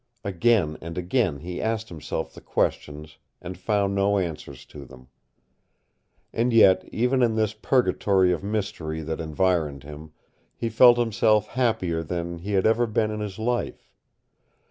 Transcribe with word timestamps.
Again 0.23 0.79
and 0.81 0.97
again 0.97 1.41
he 1.41 1.61
asked 1.61 1.89
himself 1.89 2.33
the 2.33 2.41
questions 2.41 3.19
and 3.39 3.55
found 3.55 3.93
no 3.93 4.17
answers 4.17 4.65
to 4.65 4.83
them. 4.83 5.09
And 6.33 6.51
yet, 6.51 6.83
even 6.91 7.21
in 7.21 7.35
this 7.35 7.53
purgatory 7.53 8.31
of 8.33 8.43
mystery 8.43 9.01
that 9.01 9.21
environed 9.21 9.83
him, 9.83 10.13
he 10.55 10.69
felt 10.69 10.97
himself 10.97 11.49
happier 11.49 12.01
than 12.01 12.39
he 12.39 12.53
had 12.53 12.65
ever 12.65 12.87
been 12.87 13.11
in 13.11 13.19
his 13.19 13.37
life. 13.37 13.93